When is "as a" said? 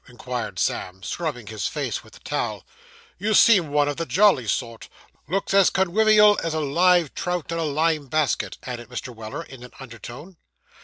6.43-6.59